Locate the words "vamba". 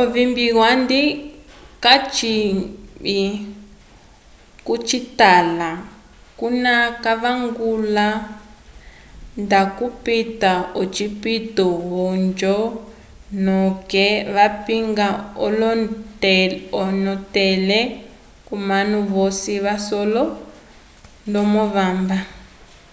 21.74-22.18